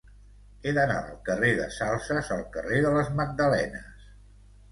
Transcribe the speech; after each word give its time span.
He 0.61 0.71
d'anar 0.77 0.95
del 1.07 1.19
carrer 1.27 1.51
de 1.59 1.67
Salses 1.75 2.31
al 2.37 2.41
carrer 2.57 2.79
de 2.87 2.93
les 2.97 3.11
Magdalenes. 3.19 4.11